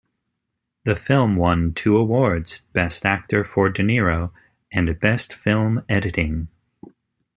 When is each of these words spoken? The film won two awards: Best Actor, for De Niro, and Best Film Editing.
The 0.83 0.95
film 0.95 1.35
won 1.35 1.75
two 1.75 1.95
awards: 1.95 2.61
Best 2.73 3.05
Actor, 3.05 3.43
for 3.43 3.69
De 3.69 3.83
Niro, 3.83 4.31
and 4.71 4.99
Best 4.99 5.31
Film 5.35 5.83
Editing. 5.87 6.47